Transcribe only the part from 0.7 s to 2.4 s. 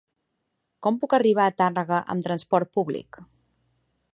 Com puc arribar a Tàrrega amb